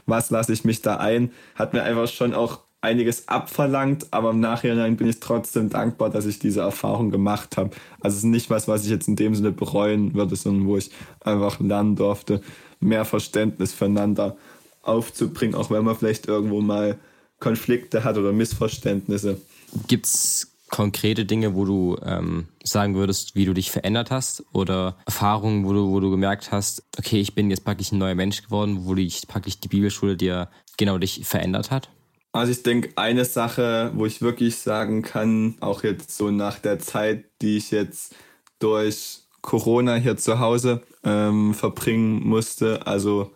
[0.07, 4.41] was lasse ich mich da ein, hat mir einfach schon auch einiges abverlangt, aber im
[4.41, 7.71] Nachhinein bin ich trotzdem dankbar, dass ich diese Erfahrung gemacht habe.
[8.01, 10.77] Also es ist nicht was, was ich jetzt in dem Sinne bereuen würde, sondern wo
[10.77, 12.43] ich einfach lernen durfte,
[12.81, 14.37] mehr Verständnis füreinander
[14.83, 16.99] aufzubringen, auch wenn man vielleicht irgendwo mal
[17.39, 19.41] Konflikte hat oder Missverständnisse.
[19.87, 25.67] Gibt's konkrete Dinge, wo du ähm, sagen würdest, wie du dich verändert hast oder Erfahrungen,
[25.67, 28.87] wo du, wo du gemerkt hast, okay, ich bin jetzt praktisch ein neuer Mensch geworden,
[28.87, 31.91] wo dich praktisch die Bibelschule dir genau dich verändert hat?
[32.33, 36.79] Also ich denke, eine Sache, wo ich wirklich sagen kann, auch jetzt so nach der
[36.79, 38.15] Zeit, die ich jetzt
[38.59, 43.31] durch Corona hier zu Hause ähm, verbringen musste, also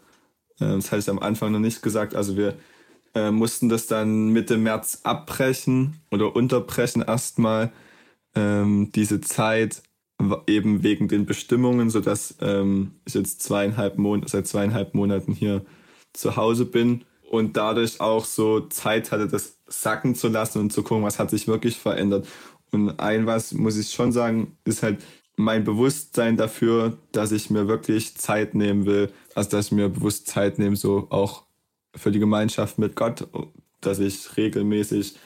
[0.58, 2.56] äh, das hatte ich am Anfang noch nicht gesagt, also wir
[3.16, 7.72] äh, mussten das dann Mitte März abbrechen oder unterbrechen erstmal
[8.34, 9.82] ähm, diese Zeit
[10.46, 15.64] eben wegen den Bestimmungen, sodass ähm, ich jetzt zweieinhalb Mon seit zweieinhalb Monaten hier
[16.12, 20.82] zu Hause bin und dadurch auch so Zeit hatte, das sacken zu lassen und zu
[20.82, 22.28] gucken, was hat sich wirklich verändert.
[22.70, 25.02] Und ein was muss ich schon sagen, ist halt
[25.36, 30.26] mein Bewusstsein dafür, dass ich mir wirklich Zeit nehmen will, also dass ich mir bewusst
[30.26, 31.45] Zeit nehme, so auch
[31.96, 33.26] für die Gemeinschaft mit Gott,
[33.80, 35.16] dass ich regelmäßig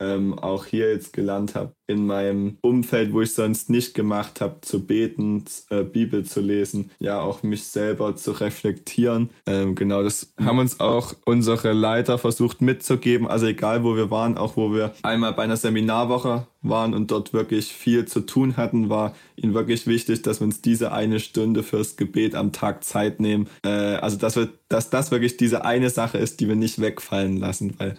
[0.00, 4.60] ähm, auch hier jetzt gelernt habe, in meinem Umfeld, wo ich sonst nicht gemacht habe,
[4.60, 9.30] zu beten, äh, Bibel zu lesen, ja auch mich selber zu reflektieren.
[9.46, 13.26] Ähm, genau, das haben uns auch unsere Leiter versucht mitzugeben.
[13.26, 17.32] Also egal, wo wir waren, auch wo wir einmal bei einer Seminarwoche waren und dort
[17.32, 21.62] wirklich viel zu tun hatten, war ihnen wirklich wichtig, dass wir uns diese eine Stunde
[21.62, 23.48] fürs Gebet am Tag Zeit nehmen.
[23.64, 27.36] Äh, also dass wir, dass das wirklich diese eine Sache ist, die wir nicht wegfallen
[27.36, 27.96] lassen, weil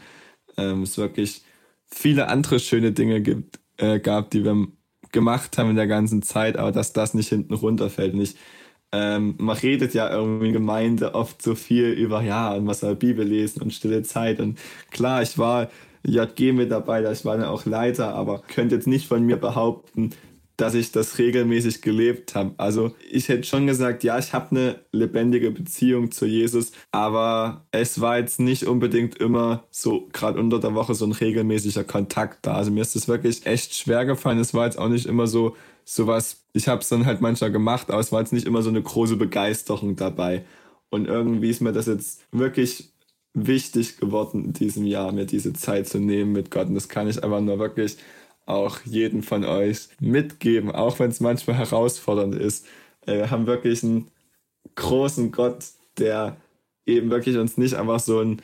[0.57, 1.43] ähm, es wirklich
[1.87, 4.67] viele andere schöne Dinge gibt, äh, gab, die wir
[5.11, 8.13] gemacht haben in der ganzen Zeit, aber dass das nicht hinten runterfällt.
[8.13, 8.35] Und
[8.91, 12.95] ähm, man redet ja irgendwie in Gemeinde oft so viel über, ja, und was soll
[12.95, 14.39] Bibel lesen und stille Zeit.
[14.39, 14.59] Und
[14.91, 15.69] klar, ich war
[16.05, 20.11] JG mit dabei, ich war dann auch Leiter, aber könnte jetzt nicht von mir behaupten,
[20.57, 22.55] dass ich das regelmäßig gelebt habe.
[22.57, 28.01] Also ich hätte schon gesagt, ja, ich habe eine lebendige Beziehung zu Jesus, aber es
[28.01, 32.55] war jetzt nicht unbedingt immer so, gerade unter der Woche, so ein regelmäßiger Kontakt da.
[32.55, 34.39] Also mir ist das wirklich echt schwer gefallen.
[34.39, 37.91] Es war jetzt auch nicht immer so, sowas, ich habe es dann halt manchmal gemacht,
[37.91, 40.43] aber es war jetzt nicht immer so eine große Begeisterung dabei.
[40.89, 42.91] Und irgendwie ist mir das jetzt wirklich
[43.35, 46.67] wichtig geworden in diesem Jahr, mir diese Zeit zu nehmen mit Gott.
[46.67, 47.97] Und das kann ich einfach nur wirklich
[48.47, 52.65] auch jeden von euch mitgeben, auch wenn es manchmal herausfordernd ist.
[53.05, 54.09] Äh, wir haben wirklich einen
[54.75, 55.65] großen Gott,
[55.97, 56.37] der
[56.85, 58.41] eben wirklich uns nicht einfach so einen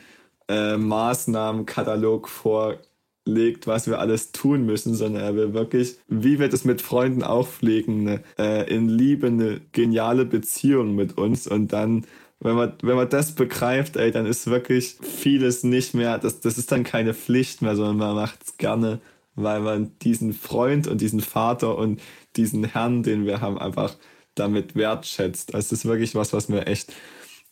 [0.48, 6.64] äh, Maßnahmenkatalog vorlegt, was wir alles tun müssen, sondern er will wirklich, wie wir das
[6.64, 12.04] mit Freunden auch pflegen, eine, äh, in Liebe eine geniale Beziehung mit uns und dann
[12.40, 16.58] wenn man, wenn man das begreift, ey, dann ist wirklich vieles nicht mehr, das, das
[16.58, 19.00] ist dann keine Pflicht mehr, sondern man macht es gerne,
[19.34, 22.00] weil man diesen Freund und diesen Vater und
[22.36, 23.96] diesen Herrn, den wir haben, einfach
[24.34, 25.54] damit wertschätzt.
[25.54, 26.92] Also es ist wirklich was, was mir echt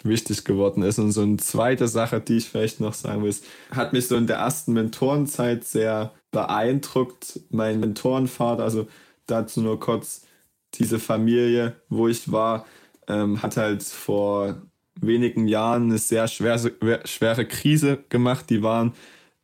[0.05, 0.99] wichtig geworden ist.
[0.99, 3.35] Und so eine zweite Sache, die ich vielleicht noch sagen will,
[3.71, 7.41] hat mich so in der ersten Mentorenzeit sehr beeindruckt.
[7.51, 8.89] Mein Mentorenvater, also
[9.27, 10.27] dazu nur kurz,
[10.75, 12.67] diese Familie, wo ich war,
[13.07, 14.63] ähm, hat halt vor
[15.01, 16.73] wenigen Jahren eine sehr schwere,
[17.05, 18.51] schwere Krise gemacht.
[18.51, 18.95] Die waren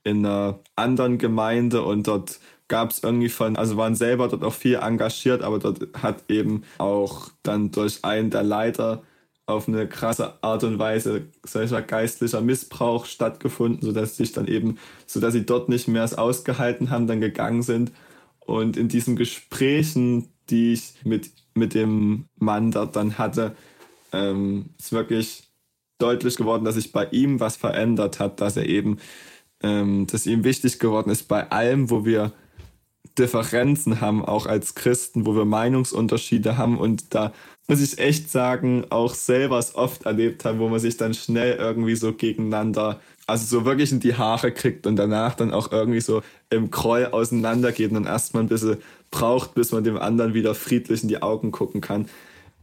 [0.08, 4.52] in einer anderen Gemeinde und dort gab es irgendwie von, also waren selber dort auch
[4.52, 9.02] viel engagiert, aber dort hat eben auch dann durch einen der Leiter
[9.46, 15.32] auf eine krasse Art und Weise solcher geistlicher Missbrauch stattgefunden, sodass sich dann eben, sodass
[15.32, 17.90] sie dort nicht mehr es ausgehalten haben, dann gegangen sind.
[18.40, 23.56] Und in diesen Gesprächen, die ich mit, mit dem Mann dort dann hatte,
[24.12, 25.44] ähm, ist wirklich
[25.96, 28.98] deutlich geworden, dass sich bei ihm was verändert hat, dass er eben,
[29.62, 32.32] ähm, dass ihm wichtig geworden ist, bei allem, wo wir
[33.18, 37.32] Differenzen haben, auch als Christen, wo wir Meinungsunterschiede haben und da
[37.68, 41.56] muss ich echt sagen, auch selber es oft erlebt haben, wo man sich dann schnell
[41.56, 46.00] irgendwie so gegeneinander, also so wirklich in die Haare kriegt und danach dann auch irgendwie
[46.00, 48.78] so im Kroll auseinandergeht und erstmal ein bisschen
[49.10, 52.08] braucht, bis man dem anderen wieder friedlich in die Augen gucken kann,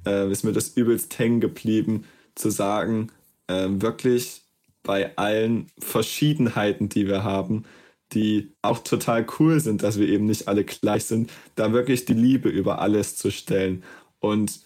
[0.08, 3.12] äh, ist mir das übelst hängen geblieben, zu sagen,
[3.48, 4.42] äh, wirklich
[4.86, 7.66] bei allen Verschiedenheiten, die wir haben,
[8.14, 12.14] die auch total cool sind, dass wir eben nicht alle gleich sind, da wirklich die
[12.14, 13.84] Liebe über alles zu stellen.
[14.20, 14.62] Und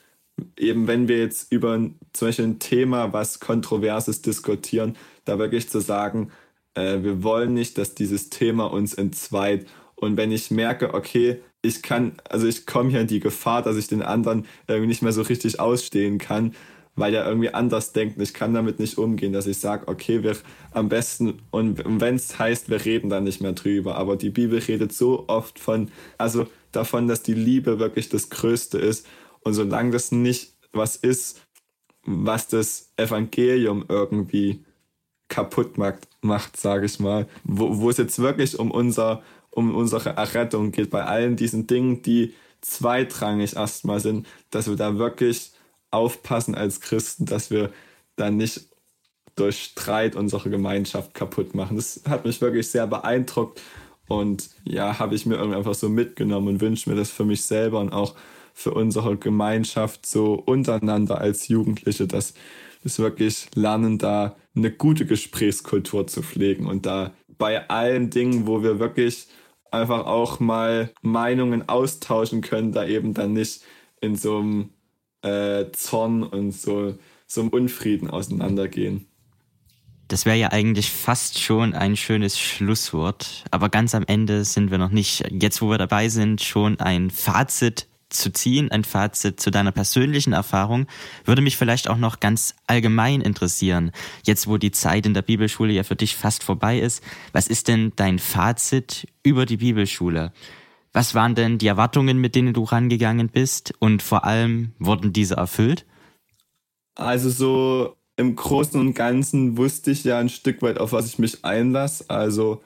[0.58, 1.80] eben wenn wir jetzt über
[2.14, 6.32] zum Beispiel ein Thema, was Kontroverses diskutieren, da wirklich zu sagen,
[6.76, 9.68] äh, wir wollen nicht, dass dieses Thema uns entzweit.
[9.96, 13.78] Und wenn ich merke, okay, ich kann, also ich komme hier in die Gefahr, dass
[13.78, 16.56] ich den anderen irgendwie nicht mehr so richtig ausstehen kann,
[17.00, 18.22] weil er irgendwie anders denkt.
[18.22, 20.36] Ich kann damit nicht umgehen, dass ich sage, okay, wir
[20.72, 23.96] am besten, und wenn es heißt, wir reden dann nicht mehr drüber.
[23.96, 28.78] Aber die Bibel redet so oft von, also davon, dass die Liebe wirklich das Größte
[28.78, 29.08] ist.
[29.42, 31.42] Und solange das nicht was ist,
[32.04, 34.64] was das Evangelium irgendwie
[35.28, 40.72] kaputt macht, macht sage ich mal, wo es jetzt wirklich um, unser, um unsere Errettung
[40.72, 45.52] geht, bei allen diesen Dingen, die zweitrangig erstmal sind, dass wir da wirklich
[45.92, 47.72] aufpassen als Christen, dass wir
[48.16, 48.68] dann nicht
[49.36, 51.78] durch Streit unsere Gemeinschaft kaputt machen.
[51.78, 53.62] Das hat mich wirklich sehr beeindruckt
[54.08, 57.44] und ja, habe ich mir irgendwie einfach so mitgenommen und wünsche mir das für mich
[57.44, 58.16] selber und auch
[58.54, 62.34] für unsere Gemeinschaft so untereinander als Jugendliche, dass
[62.84, 68.64] wir wirklich lernen, da eine gute Gesprächskultur zu pflegen und da bei allen Dingen, wo
[68.64, 69.28] wir wirklich
[69.72, 73.62] einfach auch mal Meinungen austauschen können, da eben dann nicht
[74.02, 74.70] in so einem
[75.22, 79.06] äh, Zorn und so, so einem Unfrieden auseinandergehen.
[80.08, 84.80] Das wäre ja eigentlich fast schon ein schönes Schlusswort, aber ganz am Ende sind wir
[84.80, 85.24] noch nicht.
[85.32, 90.34] Jetzt, wo wir dabei sind, schon ein Fazit zu ziehen, ein Fazit zu deiner persönlichen
[90.34, 90.88] Erfahrung,
[91.26, 93.92] würde mich vielleicht auch noch ganz allgemein interessieren.
[94.26, 97.68] Jetzt, wo die Zeit in der Bibelschule ja für dich fast vorbei ist, was ist
[97.68, 100.34] denn dein Fazit über die Bibelschule?
[100.92, 103.74] Was waren denn die Erwartungen, mit denen du rangegangen bist?
[103.80, 105.86] Und vor allem, wurden diese erfüllt?
[106.96, 111.20] Also so im Großen und Ganzen wusste ich ja ein Stück weit, auf was ich
[111.20, 112.06] mich einlasse.
[112.10, 112.62] Also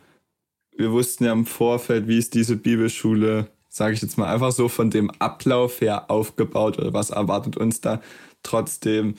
[0.75, 4.69] wir wussten ja im Vorfeld, wie ist diese Bibelschule, sage ich jetzt mal einfach so
[4.69, 8.01] von dem Ablauf her aufgebaut oder was erwartet uns da.
[8.41, 9.15] Trotzdem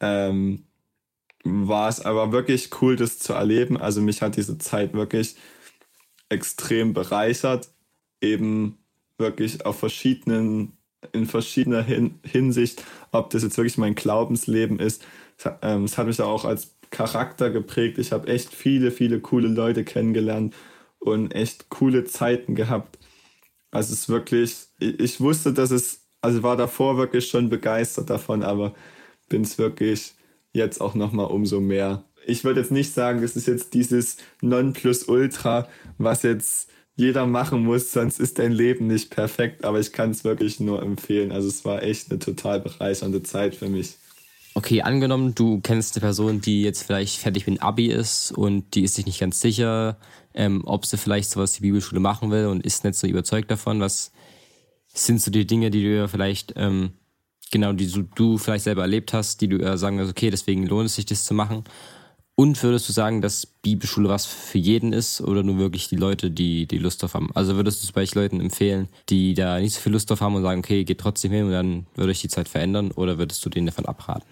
[0.00, 0.64] ähm,
[1.44, 3.78] war es aber wirklich cool, das zu erleben.
[3.78, 5.36] Also mich hat diese Zeit wirklich
[6.28, 7.70] extrem bereichert
[8.20, 8.78] eben
[9.18, 10.72] wirklich auf verschiedenen,
[11.12, 15.04] in verschiedener Hin Hinsicht, ob das jetzt wirklich mein Glaubensleben ist.
[15.36, 17.98] Es hat, ähm, es hat mich auch als Charakter geprägt.
[17.98, 20.54] Ich habe echt viele, viele coole Leute kennengelernt
[20.98, 22.98] und echt coole Zeiten gehabt.
[23.70, 28.10] Also es ist wirklich, ich, ich wusste, dass es, also war davor wirklich schon begeistert
[28.10, 28.74] davon, aber
[29.28, 30.14] bin es wirklich
[30.52, 32.04] jetzt auch nochmal umso mehr.
[32.26, 37.92] Ich würde jetzt nicht sagen, es ist jetzt dieses Nonplusultra, was jetzt jeder machen muss,
[37.92, 39.64] sonst ist dein Leben nicht perfekt.
[39.64, 41.30] Aber ich kann es wirklich nur empfehlen.
[41.30, 43.94] Also es war echt eine total bereichernde Zeit für mich.
[44.54, 48.74] Okay, angenommen, du kennst eine Person, die jetzt vielleicht fertig mit dem Abi ist und
[48.74, 49.96] die ist sich nicht ganz sicher,
[50.34, 53.80] ähm, ob sie vielleicht sowas die Bibelschule machen will und ist nicht so überzeugt davon.
[53.80, 54.10] Was
[54.88, 56.94] sind so die Dinge, die du vielleicht, ähm,
[57.52, 60.66] genau, die du, du vielleicht selber erlebt hast, die du äh, sagen wirst, okay, deswegen
[60.66, 61.62] lohnt es sich, das zu machen?
[62.40, 66.30] Und würdest du sagen, dass Bibelschule was für jeden ist oder nur wirklich die Leute,
[66.30, 67.30] die die Lust drauf haben?
[67.34, 70.36] Also würdest du es bei Leuten empfehlen, die da nicht so viel Lust drauf haben
[70.36, 73.44] und sagen, okay, geht trotzdem hin und dann würde ich die Zeit verändern oder würdest
[73.44, 74.28] du denen davon abraten?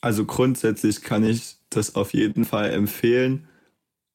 [0.00, 3.46] Also grundsätzlich kann ich das auf jeden Fall empfehlen.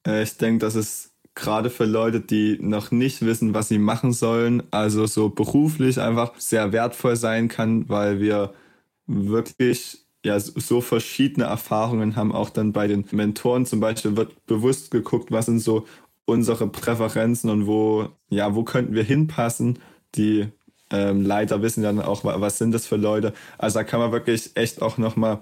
[0.05, 4.11] Äh, ich denke, dass es gerade für Leute, die noch nicht wissen, was sie machen
[4.11, 8.53] sollen, also so beruflich einfach sehr wertvoll sein kann, weil wir
[9.07, 12.31] wirklich ja so verschiedene Erfahrungen haben.
[12.31, 15.85] Auch dann bei den Mentoren zum Beispiel wird bewusst geguckt, was sind so
[16.25, 19.79] unsere Präferenzen und wo ja wo könnten wir hinpassen.
[20.15, 20.47] Die
[20.91, 23.33] ähm, Leiter wissen dann auch, was sind das für Leute.
[23.57, 25.39] Also da kann man wirklich echt auch nochmal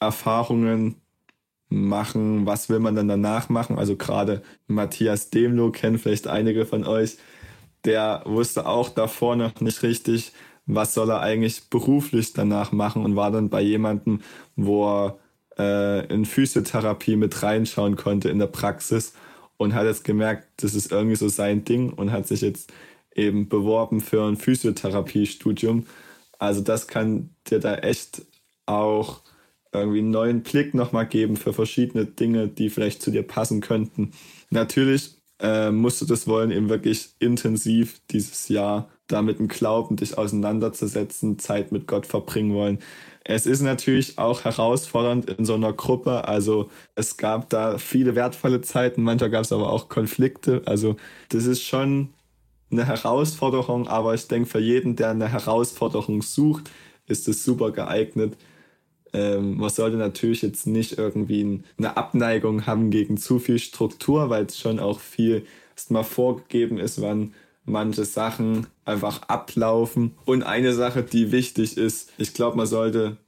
[0.00, 0.96] Erfahrungen
[1.68, 3.78] machen, was will man dann danach machen.
[3.78, 7.16] Also gerade Matthias Demlo kennen vielleicht einige von euch.
[7.84, 10.32] Der wusste auch davor noch nicht richtig,
[10.66, 14.20] was soll er eigentlich beruflich danach machen und war dann bei jemandem,
[14.56, 15.18] wo er
[15.58, 19.14] äh, in Physiotherapie mit reinschauen konnte in der Praxis
[19.56, 22.72] und hat jetzt gemerkt, das ist irgendwie so sein Ding und hat sich jetzt
[23.14, 25.86] eben beworben für ein Physiotherapiestudium.
[26.38, 28.22] Also das kann dir da echt
[28.66, 29.20] auch
[29.72, 34.12] irgendwie einen neuen Blick nochmal geben für verschiedene Dinge, die vielleicht zu dir passen könnten.
[34.50, 39.96] Natürlich äh, musst du das wollen, eben wirklich intensiv dieses Jahr da mit dem Glauben
[39.96, 42.78] dich auseinanderzusetzen, Zeit mit Gott verbringen wollen.
[43.24, 46.26] Es ist natürlich auch herausfordernd in so einer Gruppe.
[46.26, 50.62] Also es gab da viele wertvolle Zeiten, manchmal gab es aber auch Konflikte.
[50.66, 50.96] Also
[51.28, 52.08] das ist schon
[52.70, 56.70] eine Herausforderung, aber ich denke, für jeden, der eine Herausforderung sucht,
[57.06, 58.36] ist es super geeignet.
[59.12, 64.46] Ähm, man sollte natürlich jetzt nicht irgendwie eine Abneigung haben gegen zu viel Struktur, weil
[64.46, 65.44] es schon auch viel
[65.76, 70.14] erstmal vorgegeben ist, wann manche Sachen einfach ablaufen.
[70.24, 73.18] Und eine Sache, die wichtig ist, ich glaube, man sollte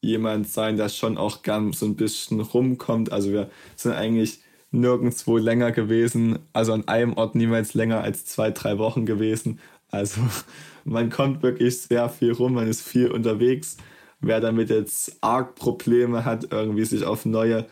[0.00, 3.12] jemand sein, der schon auch gern so ein bisschen rumkommt.
[3.12, 8.50] Also wir sind eigentlich nirgendwo länger gewesen, also an einem Ort niemals länger als zwei,
[8.50, 9.60] drei Wochen gewesen.
[9.90, 10.20] Also
[10.84, 13.76] man kommt wirklich sehr viel rum, man ist viel unterwegs.
[14.20, 17.66] Wer damit jetzt arg Probleme hat, irgendwie sich auf neue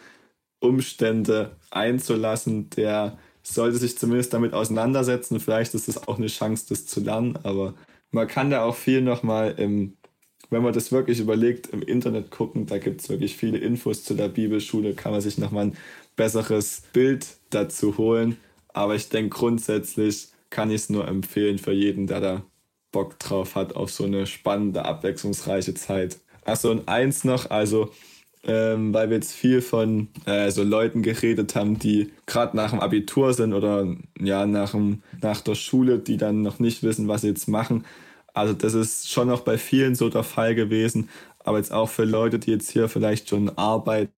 [0.60, 5.40] Umstände einzulassen, der sollte sich zumindest damit auseinandersetzen.
[5.40, 7.74] Vielleicht ist es auch eine Chance, das zu lernen, aber
[8.10, 9.96] man kann da auch viel nochmal im,
[10.50, 12.66] wenn man das wirklich überlegt, im Internet gucken.
[12.66, 15.76] Da gibt es wirklich viele Infos zu der Bibelschule, kann man sich nochmal ein
[16.16, 18.36] besseres Bild dazu holen.
[18.68, 22.42] Aber ich denke, grundsätzlich kann ich es nur empfehlen für jeden, der da
[22.92, 26.18] Bock drauf hat, auf so eine spannende, abwechslungsreiche Zeit.
[26.44, 27.90] Achso, und eins noch, also
[28.44, 32.80] ähm, weil wir jetzt viel von äh, so Leuten geredet haben, die gerade nach dem
[32.80, 33.86] Abitur sind oder
[34.18, 37.84] ja nach, dem, nach der Schule, die dann noch nicht wissen, was sie jetzt machen.
[38.34, 41.08] Also das ist schon noch bei vielen so der Fall gewesen,
[41.40, 44.12] aber jetzt auch für Leute, die jetzt hier vielleicht schon arbeiten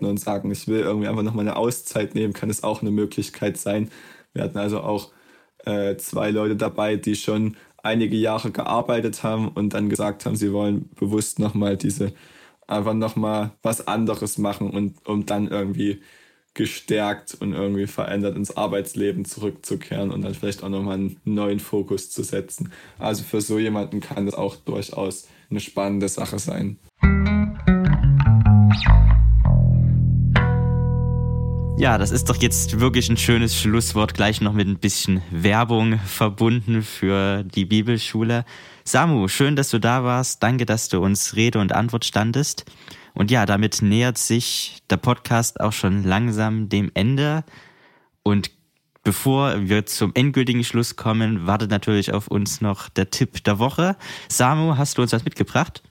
[0.00, 2.90] und sagen, ich will irgendwie einfach noch mal eine Auszeit nehmen, kann es auch eine
[2.90, 3.90] Möglichkeit sein.
[4.32, 5.10] Wir hatten also auch
[5.64, 10.52] äh, zwei Leute dabei, die schon einige Jahre gearbeitet haben und dann gesagt haben, sie
[10.52, 12.12] wollen bewusst noch mal diese
[12.66, 16.00] einfach nochmal was anderes machen und um dann irgendwie
[16.54, 22.10] gestärkt und irgendwie verändert ins Arbeitsleben zurückzukehren und dann vielleicht auch nochmal einen neuen Fokus
[22.10, 22.72] zu setzen.
[22.98, 26.78] Also für so jemanden kann das auch durchaus eine spannende Sache sein.
[31.78, 35.98] Ja, das ist doch jetzt wirklich ein schönes Schlusswort, gleich noch mit ein bisschen Werbung
[35.98, 38.46] verbunden für die Bibelschule.
[38.84, 40.42] Samu, schön, dass du da warst.
[40.42, 42.64] Danke, dass du uns Rede und Antwort standest.
[43.12, 47.44] Und ja, damit nähert sich der Podcast auch schon langsam dem Ende.
[48.22, 48.50] Und
[49.04, 53.96] bevor wir zum endgültigen Schluss kommen, wartet natürlich auf uns noch der Tipp der Woche.
[54.30, 55.82] Samu, hast du uns was mitgebracht?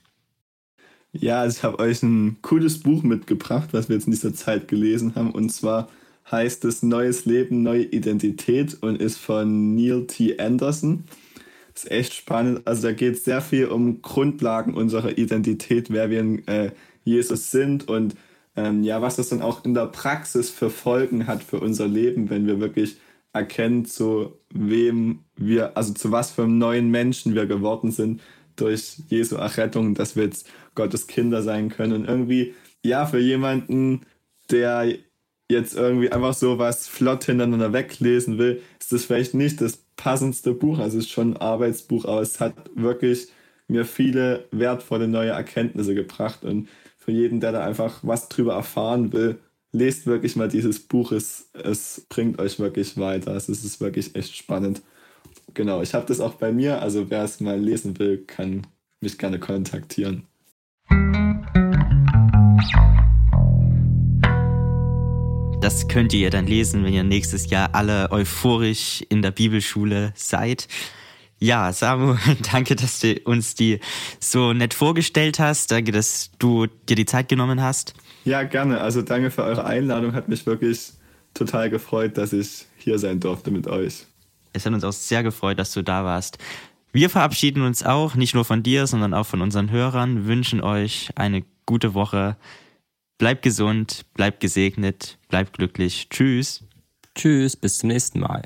[1.20, 4.68] Ja, also ich habe euch ein cooles Buch mitgebracht, was wir jetzt in dieser Zeit
[4.68, 5.32] gelesen haben.
[5.32, 5.88] Und zwar
[6.30, 10.38] heißt es Neues Leben, neue Identität und ist von Neil T.
[10.40, 11.06] Anderson
[11.74, 12.62] ist echt spannend.
[12.66, 16.72] Also da geht es sehr viel um Grundlagen unserer Identität, wer wir in äh,
[17.04, 18.16] Jesus sind und
[18.58, 22.30] ähm, ja, was das dann auch in der Praxis für Folgen hat für unser Leben,
[22.30, 22.98] wenn wir wirklich
[23.34, 28.22] erkennen, zu wem wir, also zu was für einem neuen Menschen wir geworden sind
[28.56, 31.94] durch Jesu Errettung, dass wir jetzt Gottes Kinder sein können.
[31.94, 32.54] Und irgendwie,
[32.84, 34.02] ja, für jemanden,
[34.52, 34.94] der
[35.50, 40.54] jetzt irgendwie einfach so was flott hintereinander weglesen will, ist das vielleicht nicht das passendste
[40.54, 40.80] Buch.
[40.80, 43.28] Also es ist schon ein Arbeitsbuch, aber es hat wirklich
[43.68, 46.44] mir viele wertvolle neue Erkenntnisse gebracht.
[46.44, 46.68] Und
[46.98, 49.38] für jeden, der da einfach was drüber erfahren will,
[49.72, 51.12] lest wirklich mal dieses Buch.
[51.12, 53.36] Es, es bringt euch wirklich weiter.
[53.36, 54.82] Es ist wirklich echt spannend.
[55.54, 56.82] Genau, ich habe das auch bei mir.
[56.82, 58.66] Also wer es mal lesen will, kann
[59.02, 60.24] mich gerne kontaktieren.
[65.66, 70.68] Das könnt ihr dann lesen, wenn ihr nächstes Jahr alle euphorisch in der Bibelschule seid.
[71.40, 72.18] Ja, Samu,
[72.52, 73.80] danke, dass du uns die
[74.20, 75.72] so nett vorgestellt hast.
[75.72, 77.96] Danke, dass du dir die Zeit genommen hast.
[78.26, 78.80] Ja, gerne.
[78.80, 80.14] Also danke für eure Einladung.
[80.14, 80.92] Hat mich wirklich
[81.34, 84.06] total gefreut, dass ich hier sein durfte mit euch.
[84.54, 86.38] Es hat uns auch sehr gefreut, dass du da warst.
[86.92, 91.10] Wir verabschieden uns auch, nicht nur von dir, sondern auch von unseren Hörern, wünschen euch
[91.16, 92.38] eine gute Woche.
[93.18, 96.08] Bleib gesund, bleib gesegnet, bleib glücklich.
[96.10, 96.64] Tschüss.
[97.16, 98.44] Tschüss, bis zum nächsten Mal.